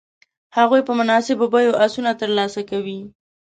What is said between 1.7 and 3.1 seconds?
آسونه تر لاسه کوي.